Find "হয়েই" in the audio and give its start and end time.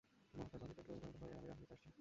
1.21-1.37